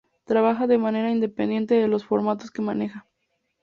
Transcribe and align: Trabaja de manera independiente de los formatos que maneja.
Trabaja 0.25 0.65
de 0.65 0.79
manera 0.79 1.11
independiente 1.11 1.75
de 1.75 1.87
los 1.87 2.05
formatos 2.05 2.49
que 2.49 2.63
maneja. 2.63 3.05